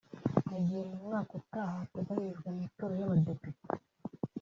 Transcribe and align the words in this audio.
Mu 0.49 0.57
gihe 0.65 0.81
mu 0.89 0.97
mwaka 1.05 1.31
utaha 1.41 1.73
hateganyijwe 1.81 2.45
amatora 2.49 2.93
y’abadepite 2.99 3.63